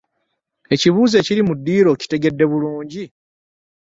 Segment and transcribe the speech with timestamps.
[0.73, 3.03] Ekibuuzo ekiri mu ddiiro okitegedde bulungi?